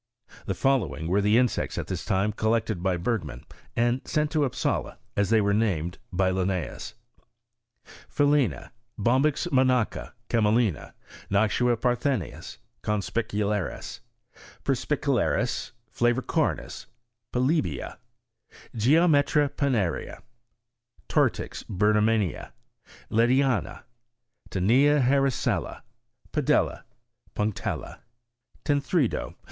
The 0.47 0.55
following 0.55 1.07
were 1.07 1.21
the 1.21 1.37
insects 1.37 1.77
aft 1.77 1.87
this 1.89 2.03
time 2.03 2.33
collected 2.33 2.81
by 2.81 2.97
Bergman, 2.97 3.45
and 3.75 4.01
sent 4.03 4.31
to 4.31 4.45
Upsala, 4.45 4.97
as 5.15 5.29
they 5.29 5.41
were 5.41 5.53
named 5.53 5.99
by 6.11 6.31
liimaeas: 6.31 6.95
PhaUena. 8.11 8.71
Bombyx 8.97 9.47
monacha, 9.51 10.13
cameKna. 10.27 10.93
Noctua 11.29 11.75
PartheniaSy 11.77 12.57
con^piciDam. 12.81 13.99
Perspicillaris, 14.65 15.71
flavicomis, 15.93 16.87
Plebeia* 17.31 17.97
Geometra 18.75 19.49
pennaria. 19.55 20.23
Tortrix 21.07 21.63
Bergmanniana, 21.65 22.51
Lediana. 23.11 23.83
Tinea 24.49 24.99
Harrisella, 24.99 25.83
Pedella, 26.33 26.85
Punctdla. 27.35 27.99
Tenthredo. 28.65 29.35